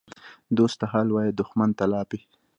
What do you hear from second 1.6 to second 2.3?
ته لاپې.